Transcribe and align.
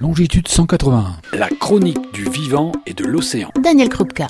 Longitude 0.00 0.46
181. 0.46 1.16
La 1.32 1.48
chronique 1.48 2.12
du 2.12 2.22
vivant 2.30 2.70
et 2.86 2.94
de 2.94 3.04
l'océan. 3.04 3.50
Daniel 3.60 3.88
Krupka. 3.88 4.28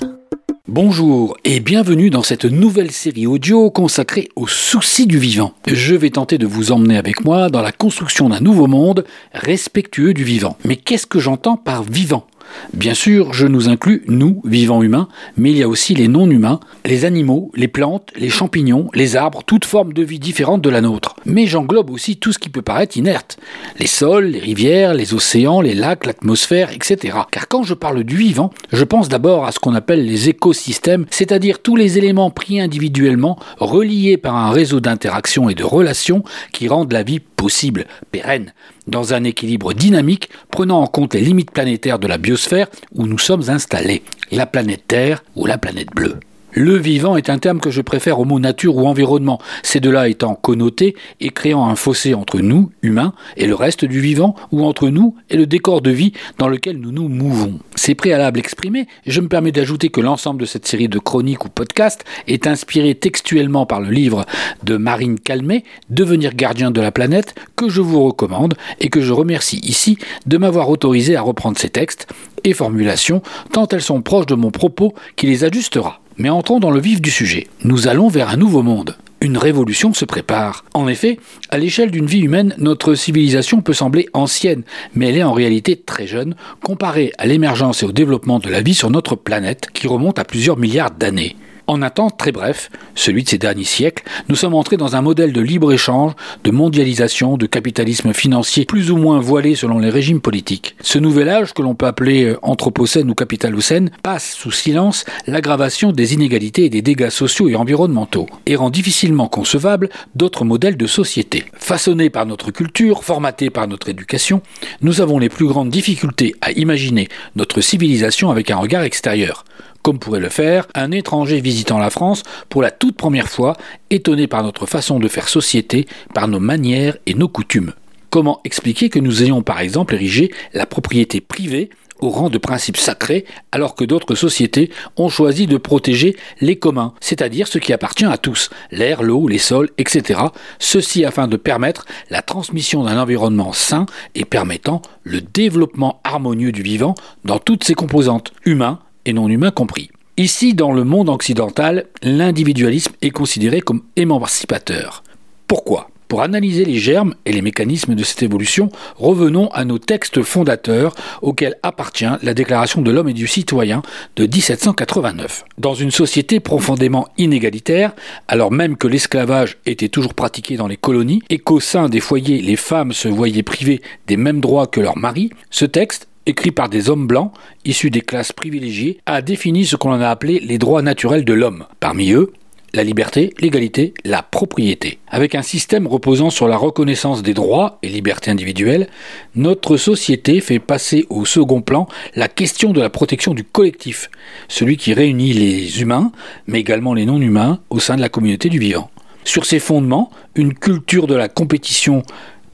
Bonjour 0.67 1.37
et 1.45 1.59
bienvenue 1.59 2.09
dans 2.09 2.23
cette 2.23 2.45
nouvelle 2.45 2.89
série 2.89 3.27
audio 3.27 3.69
consacrée 3.69 4.29
aux 4.35 4.47
soucis 4.47 5.05
du 5.05 5.19
vivant. 5.19 5.53
Je 5.67 5.93
vais 5.93 6.09
tenter 6.09 6.39
de 6.39 6.47
vous 6.47 6.71
emmener 6.71 6.97
avec 6.97 7.23
moi 7.23 7.51
dans 7.51 7.61
la 7.61 7.71
construction 7.71 8.29
d'un 8.29 8.39
nouveau 8.39 8.65
monde 8.65 9.05
respectueux 9.31 10.15
du 10.15 10.23
vivant. 10.23 10.57
Mais 10.65 10.75
qu'est-ce 10.75 11.05
que 11.05 11.19
j'entends 11.19 11.57
par 11.57 11.83
vivant? 11.83 12.25
Bien 12.73 12.93
sûr, 12.93 13.33
je 13.33 13.47
nous 13.47 13.69
inclus, 13.69 14.03
nous, 14.07 14.41
vivants 14.45 14.83
humains, 14.83 15.07
mais 15.37 15.51
il 15.51 15.57
y 15.57 15.63
a 15.63 15.67
aussi 15.67 15.95
les 15.95 16.07
non-humains, 16.07 16.59
les 16.85 17.05
animaux, 17.05 17.51
les 17.55 17.67
plantes, 17.67 18.09
les 18.15 18.29
champignons, 18.29 18.89
les 18.93 19.15
arbres, 19.15 19.43
toutes 19.45 19.65
formes 19.65 19.93
de 19.93 20.03
vie 20.03 20.19
différentes 20.19 20.61
de 20.61 20.69
la 20.69 20.81
nôtre. 20.81 21.15
Mais 21.25 21.47
j'englobe 21.47 21.89
aussi 21.89 22.17
tout 22.17 22.31
ce 22.31 22.39
qui 22.39 22.49
peut 22.49 22.61
paraître 22.61 22.97
inerte. 22.97 23.37
Les 23.79 23.87
sols, 23.87 24.25
les 24.25 24.39
rivières, 24.39 24.93
les 24.93 25.13
océans, 25.13 25.61
les 25.61 25.75
lacs, 25.75 26.05
l'atmosphère, 26.05 26.71
etc. 26.71 27.17
Car 27.31 27.47
quand 27.47 27.63
je 27.63 27.73
parle 27.73 28.03
du 28.03 28.15
vivant, 28.15 28.51
je 28.71 28.83
pense 28.83 29.09
d'abord 29.09 29.45
à 29.45 29.51
ce 29.51 29.59
qu'on 29.59 29.75
appelle 29.75 30.05
les 30.05 30.29
écosystèmes, 30.29 31.05
c'est-à-dire 31.09 31.61
tous 31.61 31.75
les 31.75 31.97
éléments 31.97 32.31
pris 32.31 32.59
individuellement, 32.59 33.39
reliés 33.57 34.17
par 34.17 34.35
un 34.35 34.51
réseau 34.51 34.79
d'interactions 34.79 35.49
et 35.49 35.55
de 35.55 35.63
relations 35.63 36.23
qui 36.53 36.67
rendent 36.67 36.93
la 36.93 37.03
vie 37.03 37.19
possible, 37.19 37.85
pérenne, 38.11 38.53
dans 38.89 39.13
un 39.13 39.23
équilibre 39.23 39.73
dynamique 39.73 40.29
prenant 40.51 40.81
en 40.81 40.87
compte 40.87 41.13
les 41.13 41.21
limites 41.21 41.51
planétaires 41.51 41.99
de 41.99 42.07
la 42.07 42.17
biosphère 42.17 42.67
où 42.93 43.05
nous 43.07 43.19
sommes 43.19 43.49
installés, 43.49 44.03
la 44.31 44.45
planète 44.45 44.83
Terre 44.87 45.23
ou 45.35 45.45
la 45.45 45.57
planète 45.57 45.89
bleue. 45.95 46.19
Le 46.51 46.77
vivant 46.77 47.15
est 47.15 47.29
un 47.29 47.37
terme 47.37 47.59
que 47.59 47.69
je 47.69 47.81
préfère 47.81 48.19
au 48.19 48.25
mot 48.25 48.39
nature 48.39 48.75
ou 48.75 48.87
environnement, 48.87 49.39
ces 49.61 49.79
deux-là 49.79 50.09
étant 50.09 50.33
connotés 50.33 50.95
et 51.19 51.29
créant 51.29 51.67
un 51.67 51.75
fossé 51.75 52.15
entre 52.15 52.39
nous, 52.39 52.71
humains, 52.81 53.13
et 53.37 53.45
le 53.45 53.53
reste 53.53 53.85
du 53.85 53.99
vivant, 53.99 54.35
ou 54.51 54.65
entre 54.65 54.89
nous 54.89 55.15
et 55.29 55.37
le 55.37 55.45
décor 55.45 55.81
de 55.81 55.91
vie 55.91 56.13
dans 56.39 56.47
lequel 56.47 56.77
nous 56.77 56.91
nous 56.91 57.07
mouvons. 57.07 57.59
Ces 57.75 57.93
préalables 57.93 58.39
exprimés, 58.39 58.87
je 59.05 59.21
me 59.21 59.27
permets 59.27 59.51
d'ajouter 59.51 59.89
que 59.89 60.01
l'ensemble 60.01 60.41
de 60.41 60.45
cette 60.45 60.67
série 60.67 60.89
de 60.89 60.97
chroniques 60.97 61.45
ou 61.45 61.49
podcasts 61.49 62.03
est 62.27 62.47
inspiré 62.47 62.95
textuellement 62.95 63.67
par 63.67 63.79
le 63.79 63.91
livre 63.91 64.25
de 64.63 64.77
Marine 64.77 65.19
Calmet, 65.19 65.63
Devenir 65.89 66.33
gardien 66.33 66.71
de 66.71 66.81
la 66.81 66.91
planète, 66.91 67.35
que 67.55 67.69
je 67.69 67.81
vous 67.81 68.03
recommande 68.03 68.55
et 68.79 68.89
que 68.89 69.01
je 69.01 69.13
remercie 69.13 69.59
ici 69.63 69.97
de 70.25 70.37
m'avoir 70.37 70.69
autorisé 70.69 71.15
à 71.15 71.21
reprendre 71.21 71.59
ces 71.59 71.69
textes 71.69 72.07
et 72.43 72.53
formulations, 72.53 73.21
tant 73.51 73.67
elles 73.67 73.81
sont 73.81 74.01
proches 74.01 74.25
de 74.25 74.35
mon 74.35 74.51
propos 74.51 74.93
qui 75.15 75.27
les 75.27 75.43
ajustera. 75.43 75.99
Mais 76.19 76.29
entrons 76.29 76.59
dans 76.59 76.69
le 76.69 76.81
vif 76.81 77.01
du 77.01 77.09
sujet. 77.09 77.47
Nous 77.63 77.87
allons 77.87 78.09
vers 78.09 78.29
un 78.29 78.35
nouveau 78.35 78.61
monde. 78.61 78.97
Une 79.21 79.37
révolution 79.37 79.93
se 79.93 80.03
prépare. 80.03 80.65
En 80.73 80.89
effet, 80.89 81.17
à 81.49 81.57
l'échelle 81.57 81.91
d'une 81.91 82.07
vie 82.07 82.19
humaine, 82.19 82.55
notre 82.57 82.93
civilisation 82.93 83.61
peut 83.61 83.73
sembler 83.73 84.09
ancienne, 84.11 84.63
mais 84.93 85.09
elle 85.09 85.17
est 85.17 85.23
en 85.23 85.31
réalité 85.31 85.77
très 85.77 86.07
jeune 86.07 86.35
comparée 86.61 87.13
à 87.17 87.25
l'émergence 87.25 87.83
et 87.83 87.85
au 87.85 87.93
développement 87.93 88.39
de 88.39 88.49
la 88.49 88.61
vie 88.61 88.73
sur 88.73 88.89
notre 88.89 89.15
planète 89.15 89.69
qui 89.73 89.87
remonte 89.87 90.19
à 90.19 90.25
plusieurs 90.25 90.57
milliards 90.57 90.91
d'années. 90.91 91.37
En 91.69 91.83
un 91.83 91.91
temps 91.91 92.09
très 92.09 92.31
bref, 92.31 92.71
celui 92.95 93.23
de 93.23 93.29
ces 93.29 93.37
derniers 93.37 93.63
siècles, 93.63 94.03
nous 94.27 94.35
sommes 94.35 94.55
entrés 94.55 94.75
dans 94.75 94.95
un 94.95 95.03
modèle 95.03 95.31
de 95.31 95.39
libre-échange, 95.39 96.13
de 96.43 96.49
mondialisation, 96.49 97.37
de 97.37 97.45
capitalisme 97.45 98.11
financier 98.11 98.65
plus 98.65 98.89
ou 98.89 98.97
moins 98.97 99.19
voilé 99.19 99.53
selon 99.53 99.77
les 99.77 99.91
régimes 99.91 100.19
politiques. 100.19 100.75
Ce 100.81 100.97
nouvel 100.97 101.29
âge, 101.29 101.53
que 101.53 101.61
l'on 101.61 101.75
peut 101.75 101.85
appeler 101.85 102.23
euh, 102.23 102.39
anthropocène 102.41 103.11
ou 103.11 103.13
capitalocène, 103.13 103.91
passe 104.01 104.33
sous 104.33 104.49
silence 104.49 105.05
l'aggravation 105.27 105.91
des 105.91 106.15
inégalités 106.15 106.65
et 106.65 106.69
des 106.69 106.81
dégâts 106.81 107.11
sociaux 107.11 107.49
et 107.49 107.55
environnementaux, 107.55 108.25
et 108.47 108.55
rend 108.55 108.71
difficilement 108.71 109.27
concevable 109.27 109.89
d'autres 110.15 110.45
modèles 110.45 110.75
de 110.75 110.87
société. 110.87 111.45
Façonnés 111.53 112.09
par 112.09 112.25
notre 112.25 112.49
culture, 112.49 113.03
formatés 113.03 113.51
par 113.51 113.67
notre 113.67 113.89
éducation, 113.89 114.41
nous 114.81 115.01
avons 115.01 115.19
les 115.19 115.29
plus 115.29 115.45
grandes 115.45 115.69
difficultés 115.69 116.33
à 116.41 116.51
imaginer 116.53 117.09
notre 117.35 117.61
civilisation 117.61 118.31
avec 118.31 118.49
un 118.49 118.57
regard 118.57 118.81
extérieur 118.81 119.45
comme 119.81 119.99
pourrait 119.99 120.19
le 120.19 120.29
faire 120.29 120.67
un 120.75 120.91
étranger 120.91 121.41
visitant 121.41 121.79
la 121.79 121.89
France 121.89 122.23
pour 122.49 122.61
la 122.61 122.71
toute 122.71 122.97
première 122.97 123.29
fois, 123.29 123.55
étonné 123.89 124.27
par 124.27 124.43
notre 124.43 124.65
façon 124.65 124.99
de 124.99 125.07
faire 125.07 125.29
société, 125.29 125.87
par 126.13 126.27
nos 126.27 126.39
manières 126.39 126.97
et 127.05 127.13
nos 127.13 127.27
coutumes. 127.27 127.73
Comment 128.09 128.41
expliquer 128.43 128.89
que 128.89 128.99
nous 128.99 129.23
ayons 129.23 129.43
par 129.43 129.59
exemple 129.59 129.93
érigé 129.93 130.31
la 130.53 130.65
propriété 130.65 131.21
privée 131.21 131.69
au 131.99 132.09
rang 132.09 132.29
de 132.29 132.37
principe 132.37 132.77
sacré, 132.77 133.25
alors 133.51 133.75
que 133.75 133.83
d'autres 133.83 134.15
sociétés 134.15 134.71
ont 134.97 135.09
choisi 135.09 135.47
de 135.47 135.57
protéger 135.57 136.15
les 136.41 136.57
communs, 136.57 136.93
c'est-à-dire 136.99 137.47
ce 137.47 137.59
qui 137.59 137.73
appartient 137.73 138.05
à 138.05 138.17
tous, 138.17 138.49
l'air, 138.71 139.03
l'eau, 139.03 139.27
les 139.27 139.37
sols, 139.37 139.69
etc., 139.77 140.21
ceci 140.59 141.05
afin 141.05 141.27
de 141.27 141.37
permettre 141.37 141.85
la 142.09 142.21
transmission 142.21 142.83
d'un 142.83 142.99
environnement 142.99 143.53
sain 143.53 143.85
et 144.15 144.25
permettant 144.25 144.81
le 145.03 145.21
développement 145.21 145.99
harmonieux 146.03 146.51
du 146.51 146.61
vivant 146.61 146.95
dans 147.25 147.39
toutes 147.39 147.63
ses 147.63 147.75
composantes, 147.75 148.33
humains, 148.45 148.79
et 149.09 149.13
non 149.13 149.27
humains 149.27 149.51
compris. 149.51 149.89
Ici, 150.17 150.53
dans 150.53 150.71
le 150.71 150.83
monde 150.83 151.09
occidental, 151.09 151.85
l'individualisme 152.03 152.93
est 153.01 153.09
considéré 153.09 153.61
comme 153.61 153.81
émancipateur. 153.95 155.03
Pourquoi? 155.47 155.89
Pour 156.07 156.21
analyser 156.23 156.65
les 156.65 156.77
germes 156.77 157.13
et 157.25 157.31
les 157.31 157.41
mécanismes 157.41 157.93
de 157.93 158.03
cette 158.03 158.23
évolution, 158.23 158.69
revenons 158.97 159.47
à 159.49 159.63
nos 159.63 159.77
textes 159.77 160.23
fondateurs 160.23 160.95
auxquels 161.21 161.55
appartient 161.61 162.09
la 162.23 162.33
Déclaration 162.33 162.81
de 162.81 162.91
l'homme 162.91 163.09
et 163.09 163.13
du 163.13 163.27
citoyen 163.27 163.83
de 164.15 164.23
1789. 164.23 165.45
Dans 165.59 165.75
une 165.75 165.91
société 165.91 166.39
profondément 166.39 167.07
inégalitaire, 167.17 167.93
alors 168.27 168.51
même 168.51 168.75
que 168.75 168.87
l'esclavage 168.87 169.57
était 169.67 169.89
toujours 169.89 170.15
pratiqué 170.15 170.57
dans 170.57 170.67
les 170.67 170.77
colonies 170.77 171.21
et 171.29 171.37
qu'au 171.37 171.59
sein 171.59 171.89
des 171.89 171.99
foyers 171.99 172.41
les 172.41 172.55
femmes 172.55 172.91
se 172.91 173.07
voyaient 173.07 173.43
privées 173.43 173.81
des 174.07 174.17
mêmes 174.17 174.41
droits 174.41 174.67
que 174.67 174.81
leurs 174.81 174.97
maris, 174.97 175.29
ce 175.51 175.65
texte 175.65 176.07
écrit 176.29 176.51
par 176.51 176.69
des 176.69 176.89
hommes 176.89 177.07
blancs 177.07 177.33
issus 177.65 177.89
des 177.89 178.01
classes 178.01 178.31
privilégiées, 178.31 178.99
a 179.05 179.21
défini 179.21 179.65
ce 179.65 179.75
qu'on 179.75 179.91
a 179.91 180.09
appelé 180.09 180.39
les 180.39 180.57
droits 180.57 180.81
naturels 180.81 181.25
de 181.25 181.33
l'homme. 181.33 181.65
Parmi 181.79 182.11
eux, 182.11 182.31
la 182.73 182.83
liberté, 182.83 183.33
l'égalité, 183.39 183.93
la 184.05 184.21
propriété. 184.21 184.99
Avec 185.07 185.33
un 185.33 185.41
système 185.41 185.87
reposant 185.87 186.29
sur 186.29 186.47
la 186.47 186.55
reconnaissance 186.55 187.23
des 187.23 187.33
droits 187.33 187.79
et 187.81 187.89
libertés 187.89 188.29
individuelles, 188.29 188.87
notre 189.35 189.75
société 189.77 190.39
fait 190.39 190.59
passer 190.59 191.05
au 191.09 191.25
second 191.25 191.61
plan 191.61 191.87
la 192.15 192.27
question 192.27 192.71
de 192.71 192.79
la 192.79 192.91
protection 192.91 193.33
du 193.33 193.43
collectif, 193.43 194.11
celui 194.47 194.77
qui 194.77 194.93
réunit 194.93 195.33
les 195.33 195.81
humains, 195.81 196.11
mais 196.45 196.59
également 196.59 196.93
les 196.93 197.05
non-humains, 197.05 197.59
au 197.71 197.79
sein 197.79 197.95
de 197.95 198.01
la 198.01 198.09
communauté 198.09 198.49
du 198.49 198.59
vivant. 198.59 198.91
Sur 199.23 199.45
ces 199.45 199.59
fondements, 199.59 200.11
une 200.35 200.53
culture 200.53 201.07
de 201.07 201.15
la 201.15 201.27
compétition 201.27 202.03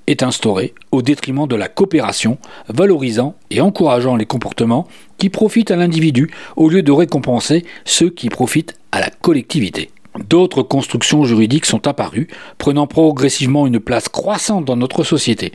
est 0.07 0.23
instauré 0.23 0.73
au 0.91 1.01
détriment 1.01 1.47
de 1.47 1.55
la 1.55 1.67
coopération, 1.67 2.38
valorisant 2.67 3.35
et 3.49 3.61
encourageant 3.61 4.16
les 4.16 4.25
comportements 4.25 4.88
qui 5.17 5.29
profitent 5.29 5.71
à 5.71 5.75
l'individu 5.75 6.29
au 6.55 6.69
lieu 6.69 6.83
de 6.83 6.91
récompenser 6.91 7.66
ceux 7.85 8.09
qui 8.09 8.29
profitent 8.29 8.75
à 8.91 8.99
la 8.99 9.09
collectivité. 9.09 9.89
D'autres 10.29 10.63
constructions 10.63 11.25
juridiques 11.25 11.65
sont 11.65 11.88
apparues, 11.88 12.27
prenant 12.57 12.88
progressivement 12.88 13.67
une 13.67 13.81
place 13.81 14.07
croissante 14.07 14.63
dans 14.63 14.77
notre 14.77 15.03
société. 15.03 15.51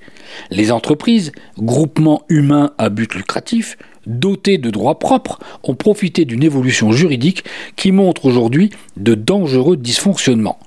Les 0.50 0.70
entreprises, 0.70 1.32
groupements 1.58 2.22
humains 2.28 2.72
à 2.76 2.90
but 2.90 3.14
lucratif, 3.14 3.78
dotés 4.06 4.58
de 4.58 4.70
droits 4.70 4.98
propres, 4.98 5.38
ont 5.62 5.74
profité 5.74 6.26
d'une 6.26 6.42
évolution 6.42 6.92
juridique 6.92 7.44
qui 7.76 7.90
montre 7.90 8.26
aujourd'hui 8.26 8.70
de 8.98 9.14
dangereux 9.14 9.78
dysfonctionnements, 9.78 10.58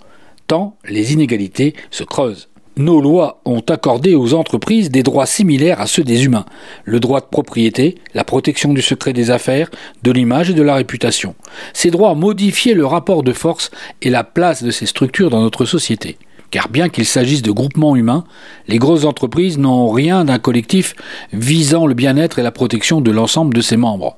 tant 0.47 0.75
les 0.89 1.13
inégalités 1.13 1.75
se 1.91 2.03
creusent 2.03 2.49
nos 2.75 3.01
lois 3.01 3.39
ont 3.45 3.63
accordé 3.69 4.15
aux 4.15 4.33
entreprises 4.33 4.89
des 4.89 5.03
droits 5.03 5.25
similaires 5.25 5.79
à 5.79 5.87
ceux 5.87 6.03
des 6.03 6.25
humains. 6.25 6.45
Le 6.85 6.99
droit 6.99 7.21
de 7.21 7.25
propriété, 7.25 7.95
la 8.13 8.23
protection 8.23 8.73
du 8.73 8.81
secret 8.81 9.13
des 9.13 9.31
affaires, 9.31 9.69
de 10.01 10.11
l'image 10.11 10.49
et 10.49 10.53
de 10.53 10.63
la 10.63 10.75
réputation. 10.75 11.35
Ces 11.73 11.91
droits 11.91 12.11
ont 12.11 12.15
modifié 12.15 12.73
le 12.73 12.85
rapport 12.85 13.23
de 13.23 13.33
force 13.33 13.69
et 14.01 14.09
la 14.09 14.23
place 14.23 14.63
de 14.63 14.71
ces 14.71 14.85
structures 14.85 15.29
dans 15.29 15.41
notre 15.41 15.65
société. 15.65 16.17
Car 16.49 16.69
bien 16.69 16.89
qu'il 16.89 17.05
s'agisse 17.05 17.41
de 17.41 17.51
groupements 17.51 17.95
humains, 17.95 18.25
les 18.67 18.77
grosses 18.77 19.05
entreprises 19.05 19.57
n'ont 19.57 19.89
rien 19.89 20.25
d'un 20.25 20.39
collectif 20.39 20.95
visant 21.31 21.87
le 21.87 21.95
bien-être 21.95 22.39
et 22.39 22.43
la 22.43 22.51
protection 22.51 23.01
de 23.01 23.11
l'ensemble 23.11 23.53
de 23.53 23.61
ses 23.61 23.77
membres. 23.77 24.17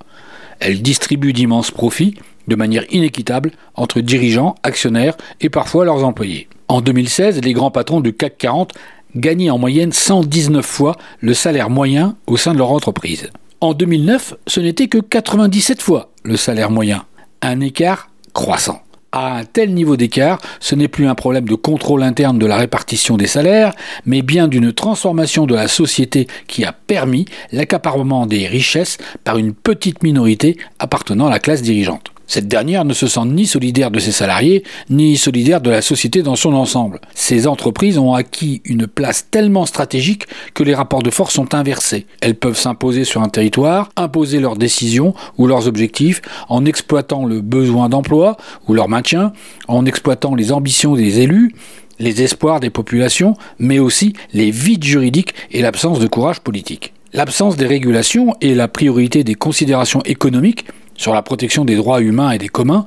Elles 0.60 0.82
distribuent 0.82 1.34
d'immenses 1.34 1.72
profits 1.72 2.16
de 2.48 2.56
manière 2.56 2.84
inéquitable 2.94 3.52
entre 3.74 4.02
dirigeants, 4.02 4.56
actionnaires 4.64 5.18
et 5.42 5.50
parfois 5.50 5.86
leurs 5.86 6.04
employés. 6.04 6.48
En 6.68 6.82
2016, 6.82 7.42
les 7.44 7.54
grands 7.54 7.72
patrons 7.72 8.00
du 8.00 8.14
CAC 8.14 8.38
40 8.38 8.74
gagnaient 9.16 9.50
en 9.50 9.58
moyenne 9.58 9.92
119 9.92 10.66
fois 10.66 10.96
le 11.22 11.34
salaire 11.34 11.70
moyen 11.70 12.16
au 12.28 12.38
sein 12.38 12.54
de 12.54 12.58
leur 12.58 12.72
entreprise. 12.72 13.30
En 13.62 13.74
2009, 13.74 14.34
ce 14.48 14.60
n'était 14.60 14.88
que 14.88 14.98
97 14.98 15.82
fois 15.82 16.10
le 16.24 16.38
salaire 16.38 16.72
moyen, 16.72 17.06
un 17.42 17.62
écart 17.62 18.10
croissant. 18.34 18.82
À 19.12 19.38
un 19.38 19.46
tel 19.46 19.74
niveau 19.74 19.96
d'écart, 19.96 20.42
ce 20.60 20.76
n'est 20.76 20.90
plus 20.90 21.08
un 21.08 21.16
problème 21.16 21.48
de 21.48 21.56
contrôle 21.56 22.04
interne 22.04 22.38
de 22.38 22.46
la 22.46 22.58
répartition 22.58 23.16
des 23.16 23.28
salaires, 23.28 23.74
mais 24.06 24.22
bien 24.22 24.50
d'une 24.50 24.74
transformation 24.74 25.46
de 25.46 25.56
la 25.56 25.70
société 25.70 26.28
qui 26.48 26.66
a 26.66 26.74
permis 26.74 27.26
l'accaparement 27.54 28.26
des 28.26 28.46
richesses 28.48 28.98
par 29.24 29.38
une 29.38 29.54
petite 29.54 30.04
minorité 30.04 30.58
appartenant 30.80 31.28
à 31.28 31.30
la 31.30 31.40
classe 31.40 31.62
dirigeante. 31.62 32.12
Cette 32.28 32.48
dernière 32.48 32.86
ne 32.86 32.94
se 32.94 33.08
sent 33.08 33.26
ni 33.26 33.46
solidaire 33.46 33.92
de 33.92 34.00
ses 34.00 34.12
salariés, 34.12 34.64
ni 34.90 35.16
solidaire 35.16 35.62
de 35.62 35.70
la 35.70 35.82
société 35.82 36.24
dans 36.24 36.36
son 36.36 36.54
ensemble. 36.54 37.00
Ces 37.14 37.48
entreprises 37.48 37.98
ont 37.98 38.14
acquis 38.14 38.62
une 38.66 38.88
place 38.88 39.28
tellement 39.30 39.66
stratégique 39.66 40.26
que 40.54 40.64
les 40.64 40.74
rapports 40.74 41.04
de 41.04 41.12
force 41.12 41.34
sont 41.34 41.54
inversés. 41.54 42.08
Elles 42.22 42.36
peuvent 42.36 42.58
s'imposer 42.58 43.04
sur 43.04 43.22
un 43.22 43.30
territoire, 43.30 43.90
imposer 43.96 44.40
leurs 44.40 44.58
décisions 44.58 45.14
ou 45.38 45.48
leurs 45.48 45.68
objectifs 45.68 46.22
en 46.50 46.66
exploitant 46.66 47.26
le 47.26 47.42
besoin 47.42 47.90
d'emploi 47.90 48.38
ou 48.68 48.74
leur 48.74 48.90
maintien, 48.90 49.34
en 49.68 49.86
exploitant 49.86 50.36
les 50.36 50.52
ambitions 50.52 50.96
des 50.96 51.20
élus, 51.20 51.54
les 52.00 52.22
espoirs 52.24 52.60
des 52.60 52.70
populations, 52.70 53.36
mais 53.60 53.80
aussi 53.80 54.14
les 54.34 54.52
vides 54.52 54.84
juridiques 54.84 55.34
et 55.52 55.62
l'absence 55.62 56.00
de 56.00 56.08
courage 56.08 56.42
politique. 56.42 56.94
L'absence 57.14 57.56
des 57.56 57.68
régulations 57.68 58.36
et 58.42 58.56
la 58.56 58.68
priorité 58.68 59.24
des 59.24 59.36
considérations 59.36 60.02
économiques 60.04 60.66
sur 60.96 61.14
la 61.14 61.22
protection 61.22 61.66
des 61.66 61.76
droits 61.76 62.02
humains 62.02 62.32
et 62.32 62.38
des 62.38 62.50
communs, 62.50 62.86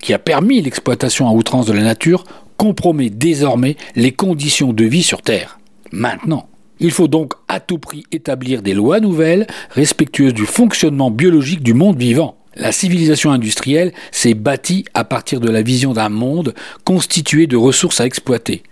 qui 0.00 0.12
a 0.12 0.18
permis 0.18 0.62
l'exploitation 0.62 1.28
à 1.28 1.32
outrance 1.32 1.66
de 1.66 1.72
la 1.72 1.82
nature, 1.82 2.24
compromet 2.56 3.10
désormais 3.10 3.76
les 3.96 4.12
conditions 4.12 4.72
de 4.72 4.84
vie 4.84 5.02
sur 5.02 5.22
Terre. 5.22 5.58
Maintenant. 5.92 6.46
Il 6.82 6.92
faut 6.92 7.08
donc 7.08 7.34
à 7.46 7.60
tout 7.60 7.78
prix 7.78 8.04
établir 8.10 8.62
des 8.62 8.72
lois 8.72 9.00
nouvelles, 9.00 9.46
respectueuses 9.70 10.32
du 10.32 10.46
fonctionnement 10.46 11.10
biologique 11.10 11.62
du 11.62 11.74
monde 11.74 11.98
vivant. 11.98 12.36
La 12.56 12.72
civilisation 12.72 13.30
industrielle 13.30 13.92
s'est 14.10 14.34
bâtie 14.34 14.86
à 14.94 15.04
partir 15.04 15.40
de 15.40 15.50
la 15.50 15.62
vision 15.62 15.92
d'un 15.92 16.08
monde 16.08 16.54
constitué 16.84 17.46
de 17.46 17.56
ressources 17.56 18.00
à 18.00 18.06
exploiter. 18.06 18.62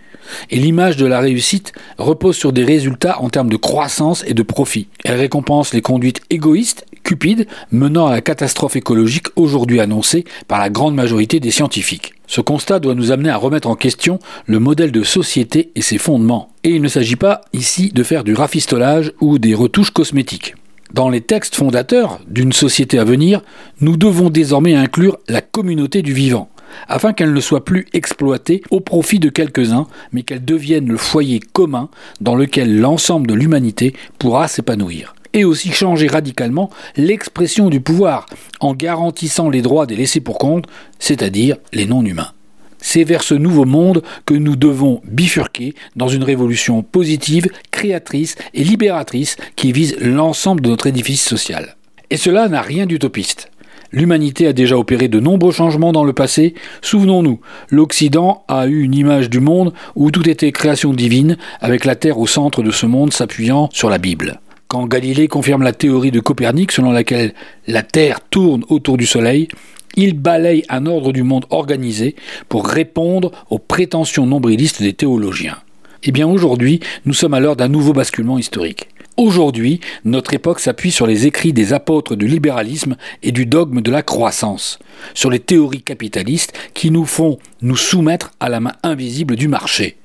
Et 0.50 0.56
l'image 0.56 0.96
de 0.96 1.06
la 1.06 1.20
réussite 1.20 1.72
repose 1.96 2.36
sur 2.36 2.52
des 2.52 2.64
résultats 2.64 3.20
en 3.20 3.30
termes 3.30 3.50
de 3.50 3.56
croissance 3.56 4.24
et 4.26 4.34
de 4.34 4.42
profit. 4.42 4.88
Elle 5.04 5.18
récompense 5.18 5.72
les 5.72 5.80
conduites 5.80 6.20
égoïstes, 6.30 6.86
cupides, 7.08 7.46
menant 7.72 8.06
à 8.06 8.10
la 8.10 8.20
catastrophe 8.20 8.76
écologique 8.76 9.28
aujourd'hui 9.34 9.80
annoncée 9.80 10.26
par 10.46 10.58
la 10.58 10.68
grande 10.68 10.94
majorité 10.94 11.40
des 11.40 11.50
scientifiques. 11.50 12.12
Ce 12.26 12.42
constat 12.42 12.80
doit 12.80 12.94
nous 12.94 13.12
amener 13.12 13.30
à 13.30 13.38
remettre 13.38 13.68
en 13.68 13.76
question 13.76 14.18
le 14.44 14.58
modèle 14.58 14.92
de 14.92 15.02
société 15.02 15.70
et 15.74 15.80
ses 15.80 15.96
fondements. 15.96 16.50
Et 16.64 16.70
il 16.72 16.82
ne 16.82 16.88
s'agit 16.88 17.16
pas 17.16 17.40
ici 17.54 17.92
de 17.94 18.02
faire 18.02 18.24
du 18.24 18.34
rafistolage 18.34 19.12
ou 19.22 19.38
des 19.38 19.54
retouches 19.54 19.90
cosmétiques. 19.90 20.54
Dans 20.92 21.08
les 21.08 21.22
textes 21.22 21.54
fondateurs 21.54 22.20
d'une 22.28 22.52
société 22.52 22.98
à 22.98 23.04
venir, 23.04 23.40
nous 23.80 23.96
devons 23.96 24.28
désormais 24.28 24.74
inclure 24.74 25.16
la 25.28 25.40
communauté 25.40 26.02
du 26.02 26.12
vivant 26.12 26.50
afin 26.88 27.14
qu'elle 27.14 27.32
ne 27.32 27.40
soit 27.40 27.64
plus 27.64 27.86
exploitée 27.94 28.62
au 28.70 28.80
profit 28.80 29.18
de 29.18 29.30
quelques-uns, 29.30 29.86
mais 30.12 30.22
qu'elle 30.22 30.44
devienne 30.44 30.88
le 30.88 30.98
foyer 30.98 31.40
commun 31.40 31.88
dans 32.20 32.34
lequel 32.34 32.78
l'ensemble 32.78 33.26
de 33.26 33.32
l'humanité 33.32 33.94
pourra 34.18 34.46
s'épanouir. 34.46 35.14
Et 35.32 35.44
aussi 35.44 35.72
changer 35.72 36.06
radicalement 36.06 36.70
l'expression 36.96 37.68
du 37.68 37.80
pouvoir 37.80 38.26
en 38.60 38.74
garantissant 38.74 39.50
les 39.50 39.62
droits 39.62 39.86
des 39.86 39.96
laissés 39.96 40.20
pour 40.20 40.38
compte, 40.38 40.66
c'est-à-dire 40.98 41.56
les 41.72 41.86
non-humains. 41.86 42.32
C'est 42.80 43.04
vers 43.04 43.22
ce 43.22 43.34
nouveau 43.34 43.64
monde 43.64 44.02
que 44.24 44.34
nous 44.34 44.56
devons 44.56 45.00
bifurquer 45.04 45.74
dans 45.96 46.08
une 46.08 46.22
révolution 46.22 46.82
positive, 46.82 47.48
créatrice 47.70 48.36
et 48.54 48.64
libératrice 48.64 49.36
qui 49.56 49.72
vise 49.72 49.96
l'ensemble 50.00 50.60
de 50.60 50.70
notre 50.70 50.86
édifice 50.86 51.22
social. 51.22 51.76
Et 52.10 52.16
cela 52.16 52.48
n'a 52.48 52.62
rien 52.62 52.86
d'utopiste. 52.86 53.50
L'humanité 53.90 54.46
a 54.46 54.52
déjà 54.52 54.76
opéré 54.76 55.08
de 55.08 55.18
nombreux 55.18 55.52
changements 55.52 55.92
dans 55.92 56.04
le 56.04 56.12
passé. 56.12 56.54
Souvenons-nous, 56.82 57.40
l'Occident 57.70 58.44
a 58.46 58.66
eu 58.66 58.82
une 58.82 58.94
image 58.94 59.30
du 59.30 59.40
monde 59.40 59.72
où 59.94 60.10
tout 60.10 60.28
était 60.28 60.52
création 60.52 60.92
divine, 60.92 61.38
avec 61.60 61.84
la 61.84 61.96
Terre 61.96 62.18
au 62.18 62.26
centre 62.26 62.62
de 62.62 62.70
ce 62.70 62.86
monde 62.86 63.12
s'appuyant 63.12 63.70
sur 63.72 63.88
la 63.88 63.98
Bible. 63.98 64.40
Quand 64.68 64.86
Galilée 64.86 65.28
confirme 65.28 65.62
la 65.62 65.72
théorie 65.72 66.10
de 66.10 66.20
Copernic 66.20 66.72
selon 66.72 66.92
laquelle 66.92 67.32
la 67.66 67.82
Terre 67.82 68.20
tourne 68.20 68.64
autour 68.68 68.98
du 68.98 69.06
Soleil, 69.06 69.48
il 69.96 70.12
balaye 70.12 70.62
un 70.68 70.84
ordre 70.84 71.10
du 71.14 71.22
monde 71.22 71.46
organisé 71.48 72.16
pour 72.50 72.68
répondre 72.68 73.32
aux 73.48 73.58
prétentions 73.58 74.26
nombrilistes 74.26 74.82
des 74.82 74.92
théologiens. 74.92 75.56
Eh 76.04 76.12
bien 76.12 76.28
aujourd'hui, 76.28 76.80
nous 77.06 77.14
sommes 77.14 77.32
à 77.32 77.40
l'heure 77.40 77.56
d'un 77.56 77.68
nouveau 77.68 77.94
basculement 77.94 78.36
historique. 78.36 78.88
Aujourd'hui, 79.16 79.80
notre 80.04 80.34
époque 80.34 80.60
s'appuie 80.60 80.92
sur 80.92 81.06
les 81.06 81.26
écrits 81.26 81.54
des 81.54 81.72
apôtres 81.72 82.14
du 82.14 82.28
libéralisme 82.28 82.96
et 83.22 83.32
du 83.32 83.46
dogme 83.46 83.80
de 83.80 83.90
la 83.90 84.02
croissance, 84.02 84.78
sur 85.14 85.30
les 85.30 85.40
théories 85.40 85.80
capitalistes 85.80 86.52
qui 86.74 86.90
nous 86.90 87.06
font 87.06 87.38
nous 87.62 87.76
soumettre 87.76 88.32
à 88.38 88.50
la 88.50 88.60
main 88.60 88.74
invisible 88.82 89.34
du 89.34 89.48
marché. 89.48 89.96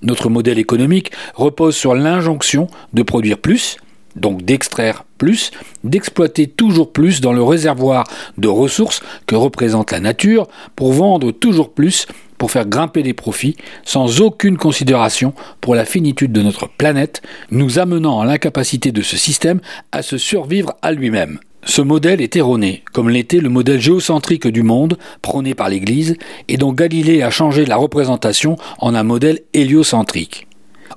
Notre 0.00 0.30
modèle 0.30 0.58
économique 0.58 1.12
repose 1.34 1.76
sur 1.76 1.94
l'injonction 1.94 2.68
de 2.94 3.02
produire 3.02 3.36
plus, 3.36 3.76
donc 4.18 4.42
d'extraire 4.42 5.04
plus, 5.16 5.50
d'exploiter 5.84 6.46
toujours 6.46 6.92
plus 6.92 7.20
dans 7.20 7.32
le 7.32 7.42
réservoir 7.42 8.04
de 8.38 8.48
ressources 8.48 9.02
que 9.26 9.34
représente 9.34 9.90
la 9.90 10.00
nature 10.00 10.46
pour 10.76 10.92
vendre 10.92 11.32
toujours 11.32 11.72
plus 11.72 12.06
pour 12.38 12.50
faire 12.52 12.66
grimper 12.66 13.02
les 13.02 13.14
profits 13.14 13.56
sans 13.84 14.20
aucune 14.20 14.56
considération 14.56 15.34
pour 15.60 15.74
la 15.74 15.84
finitude 15.84 16.32
de 16.32 16.40
notre 16.40 16.68
planète, 16.68 17.20
nous 17.50 17.78
amenant 17.78 18.20
à 18.20 18.26
l'incapacité 18.26 18.92
de 18.92 19.02
ce 19.02 19.16
système 19.16 19.60
à 19.92 20.02
se 20.02 20.16
survivre 20.16 20.74
à 20.80 20.92
lui-même. 20.92 21.40
Ce 21.64 21.82
modèle 21.82 22.20
est 22.20 22.36
erroné, 22.36 22.84
comme 22.92 23.10
l'était 23.10 23.40
le 23.40 23.48
modèle 23.48 23.80
géocentrique 23.80 24.46
du 24.46 24.62
monde 24.62 24.96
prôné 25.20 25.54
par 25.54 25.68
l'Église 25.68 26.16
et 26.46 26.56
dont 26.56 26.72
Galilée 26.72 27.22
a 27.22 27.30
changé 27.30 27.66
la 27.66 27.76
représentation 27.76 28.56
en 28.78 28.94
un 28.94 29.02
modèle 29.02 29.40
héliocentrique. 29.52 30.46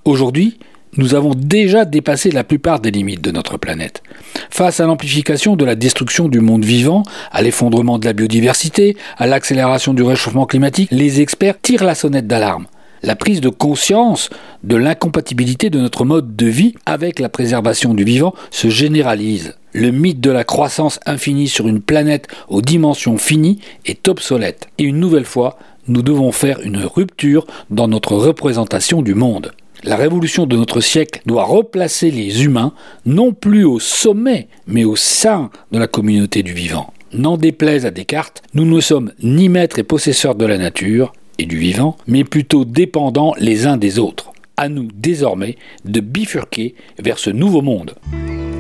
Aujourd'hui, 0.06 0.59
nous 0.97 1.15
avons 1.15 1.33
déjà 1.35 1.85
dépassé 1.85 2.31
la 2.31 2.43
plupart 2.43 2.79
des 2.79 2.91
limites 2.91 3.21
de 3.21 3.31
notre 3.31 3.57
planète. 3.57 4.03
Face 4.49 4.79
à 4.79 4.85
l'amplification 4.85 5.55
de 5.55 5.65
la 5.65 5.75
destruction 5.75 6.27
du 6.27 6.39
monde 6.39 6.65
vivant, 6.65 7.03
à 7.31 7.41
l'effondrement 7.41 7.97
de 7.97 8.05
la 8.05 8.13
biodiversité, 8.13 8.97
à 9.17 9.27
l'accélération 9.27 9.93
du 9.93 10.03
réchauffement 10.03 10.45
climatique, 10.45 10.89
les 10.91 11.21
experts 11.21 11.61
tirent 11.61 11.83
la 11.83 11.95
sonnette 11.95 12.27
d'alarme. 12.27 12.67
La 13.03 13.15
prise 13.15 13.41
de 13.41 13.49
conscience 13.49 14.29
de 14.63 14.75
l'incompatibilité 14.75 15.71
de 15.71 15.79
notre 15.79 16.05
mode 16.05 16.35
de 16.35 16.45
vie 16.45 16.75
avec 16.85 17.19
la 17.19 17.29
préservation 17.29 17.95
du 17.95 18.03
vivant 18.03 18.35
se 18.51 18.69
généralise. 18.69 19.55
Le 19.73 19.89
mythe 19.89 20.19
de 20.19 20.29
la 20.29 20.43
croissance 20.43 20.99
infinie 21.07 21.47
sur 21.47 21.67
une 21.67 21.81
planète 21.81 22.27
aux 22.47 22.61
dimensions 22.61 23.17
finies 23.17 23.59
est 23.85 24.07
obsolète. 24.07 24.67
Et 24.77 24.83
une 24.83 24.99
nouvelle 24.99 25.25
fois, 25.25 25.57
nous 25.88 26.03
devons 26.03 26.31
faire 26.31 26.59
une 26.61 26.77
rupture 26.77 27.47
dans 27.71 27.88
notre 27.88 28.15
représentation 28.15 29.01
du 29.01 29.15
monde. 29.15 29.51
La 29.83 29.95
révolution 29.95 30.45
de 30.45 30.55
notre 30.55 30.79
siècle 30.79 31.21
doit 31.25 31.43
replacer 31.43 32.11
les 32.11 32.43
humains 32.43 32.73
non 33.05 33.33
plus 33.33 33.65
au 33.65 33.79
sommet, 33.79 34.47
mais 34.67 34.83
au 34.83 34.95
sein 34.95 35.49
de 35.71 35.79
la 35.79 35.87
communauté 35.87 36.43
du 36.43 36.53
vivant. 36.53 36.93
N'en 37.13 37.35
déplaise 37.35 37.85
à 37.85 37.91
Descartes, 37.91 38.43
nous 38.53 38.65
ne 38.65 38.79
sommes 38.79 39.11
ni 39.23 39.49
maîtres 39.49 39.79
et 39.79 39.83
possesseurs 39.83 40.35
de 40.35 40.45
la 40.45 40.59
nature 40.59 41.13
et 41.39 41.45
du 41.45 41.57
vivant, 41.57 41.97
mais 42.07 42.23
plutôt 42.23 42.63
dépendants 42.63 43.33
les 43.39 43.65
uns 43.65 43.77
des 43.77 43.97
autres. 43.97 44.31
À 44.55 44.69
nous 44.69 44.87
désormais 44.93 45.57
de 45.85 45.99
bifurquer 45.99 46.75
vers 46.99 47.17
ce 47.17 47.31
nouveau 47.31 47.63
monde. 47.63 47.95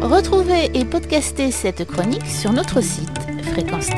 Retrouvez 0.01 0.71
et 0.73 0.85
podcastez 0.85 1.51
cette 1.51 1.85
chronique 1.85 2.25
sur 2.25 2.51
notre 2.51 2.81
site 2.81 3.07
fréquence 3.51 3.89